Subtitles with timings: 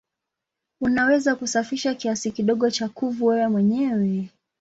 [0.81, 4.29] Unaweza kusafisha kiasi kidogo cha kuvu wewe mwenyewe.